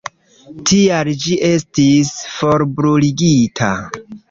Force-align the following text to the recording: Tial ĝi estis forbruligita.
Tial 0.69 1.11
ĝi 1.25 1.35
estis 1.51 2.11
forbruligita. 2.39 3.73